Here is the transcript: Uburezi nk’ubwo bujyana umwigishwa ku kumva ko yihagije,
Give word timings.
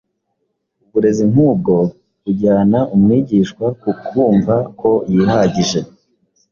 Uburezi 0.85 1.23
nk’ubwo 1.31 1.73
bujyana 2.23 2.79
umwigishwa 2.95 3.65
ku 3.81 3.89
kumva 4.05 4.55
ko 4.79 4.91
yihagije, 5.11 5.79